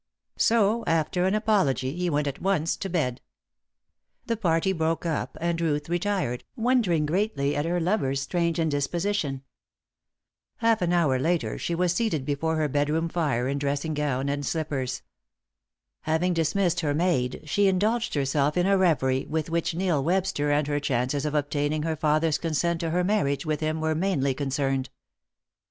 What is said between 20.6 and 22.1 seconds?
her chances of obtaining her